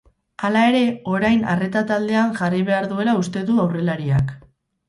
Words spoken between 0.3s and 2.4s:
Hala ere, orain arreta taldean